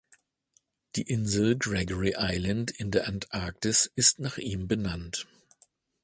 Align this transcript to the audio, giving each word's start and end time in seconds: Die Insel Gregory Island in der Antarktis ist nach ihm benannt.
Die 0.95 1.03
Insel 1.03 1.55
Gregory 1.55 2.15
Island 2.17 2.71
in 2.71 2.89
der 2.89 3.07
Antarktis 3.07 3.91
ist 3.93 4.17
nach 4.17 4.39
ihm 4.39 4.67
benannt. 4.67 5.27